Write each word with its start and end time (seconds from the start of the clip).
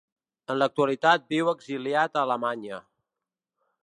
En 0.51 0.55
l'actualitat 0.59 1.27
viu 1.35 1.51
exiliat 1.51 2.17
a 2.17 2.23
Alemanya. 2.29 2.81